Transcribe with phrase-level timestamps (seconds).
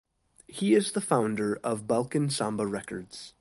[0.47, 3.29] He is the founder of Balkan Samba Records.